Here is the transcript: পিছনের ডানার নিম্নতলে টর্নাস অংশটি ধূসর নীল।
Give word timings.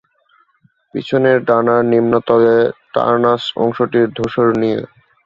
পিছনের 0.93 1.37
ডানার 1.47 1.81
নিম্নতলে 1.91 2.55
টর্নাস 2.93 3.43
অংশটি 3.57 4.01
ধূসর 4.15 4.47
নীল। 4.61 4.81